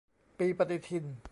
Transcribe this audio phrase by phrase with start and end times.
[0.39, 1.05] ปีปฏิทิน